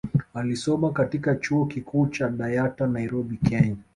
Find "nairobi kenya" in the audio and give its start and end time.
2.89-3.75